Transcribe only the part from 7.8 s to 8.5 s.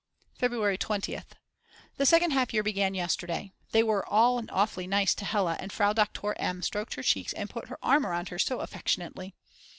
arm round her